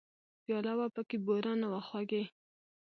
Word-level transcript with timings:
پیاله 0.43 0.73
وه 0.77 0.87
پکې 0.95 1.17
بوره 1.25 1.53
نه 1.61 1.67
وه 1.71 1.81
خوږې! 1.87 2.23